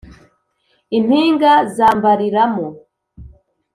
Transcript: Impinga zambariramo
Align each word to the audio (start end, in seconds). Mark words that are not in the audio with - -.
Impinga 0.97 1.51
zambariramo 1.75 2.65